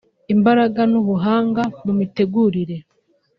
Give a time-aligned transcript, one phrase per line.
[0.33, 2.77] imbaraga n’ubuhanga mu mitegurire